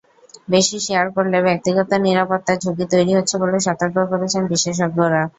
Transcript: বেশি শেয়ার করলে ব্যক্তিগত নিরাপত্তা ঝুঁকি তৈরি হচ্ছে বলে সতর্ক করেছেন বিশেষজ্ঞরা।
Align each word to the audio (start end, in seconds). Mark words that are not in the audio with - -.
বেশি 0.47 0.77
শেয়ার 0.85 1.07
করলে 1.15 1.37
ব্যক্তিগত 1.47 1.89
নিরাপত্তা 2.05 2.53
ঝুঁকি 2.63 2.85
তৈরি 2.93 3.11
হচ্ছে 3.17 3.35
বলে 3.41 3.57
সতর্ক 3.67 3.97
করেছেন 4.11 4.41
বিশেষজ্ঞরা। 4.51 5.21